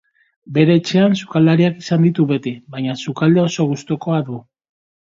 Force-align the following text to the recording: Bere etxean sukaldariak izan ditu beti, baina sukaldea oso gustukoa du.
Bere 0.53 0.77
etxean 0.79 1.13
sukaldariak 1.19 1.77
izan 1.85 2.09
ditu 2.09 2.27
beti, 2.33 2.57
baina 2.79 2.99
sukaldea 3.07 3.49
oso 3.53 3.71
gustukoa 3.75 4.27
du. 4.33 4.45